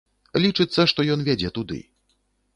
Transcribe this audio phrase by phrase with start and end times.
[0.45, 1.79] Лічыцца, што ён вядзе туды.